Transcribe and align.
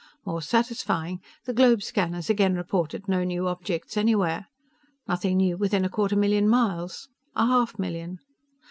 More 0.25 0.41
satisfying, 0.41 1.21
the 1.45 1.53
globe 1.53 1.83
scanners 1.83 2.27
again 2.27 2.55
reported 2.55 3.07
no 3.07 3.23
new 3.23 3.47
objects 3.47 3.95
anywhere. 3.97 4.47
Nothing 5.07 5.37
new 5.37 5.57
within 5.57 5.85
a 5.85 5.89
quarter 5.89 6.15
million 6.15 6.49
miles. 6.49 7.07
A 7.35 7.45
half 7.45 7.77
million. 7.77 8.17